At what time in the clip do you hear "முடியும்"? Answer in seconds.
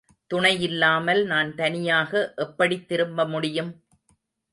3.25-3.71